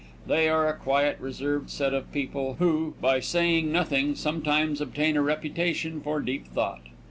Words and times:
They 0.25 0.49
are 0.49 0.67
a 0.67 0.73
quiet, 0.79 1.17
reserved 1.19 1.69
set 1.69 1.93
of 1.93 2.11
people, 2.11 2.55
who, 2.57 2.95
by 2.99 3.19
saying 3.19 3.71
nothing, 3.71 4.15
sometimes 4.15 4.81
obtain 4.81 5.15
a 5.15 5.21
reputation 5.21 6.01
for 6.01 6.21
deep 6.21 6.47
thought. 6.47 6.81